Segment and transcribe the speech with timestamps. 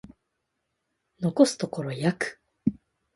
[1.19, 2.41] 残すところ約